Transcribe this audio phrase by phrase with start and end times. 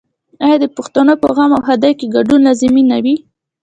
[0.45, 3.15] آیا د پښتنو په غم او ښادۍ کې ګډون لازمي نه وي؟